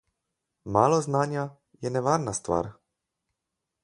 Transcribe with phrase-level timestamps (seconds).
[0.77, 1.43] Malo znanja
[1.81, 2.71] je nevarna stvar.